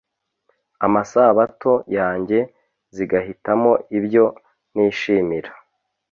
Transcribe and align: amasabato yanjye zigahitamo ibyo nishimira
amasabato 0.85 1.73
yanjye 1.97 2.37
zigahitamo 2.95 3.71
ibyo 3.97 4.25
nishimira 4.73 5.49